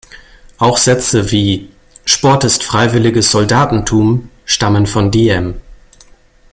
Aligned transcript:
Auch 0.57 0.79
Sätze 0.79 1.29
wie 1.29 1.69
„Sport 2.05 2.43
ist 2.43 2.63
freiwilliges 2.63 3.29
Soldatentum“ 3.29 4.31
stammen 4.45 4.87
von 4.87 5.11
Diem. 5.11 5.61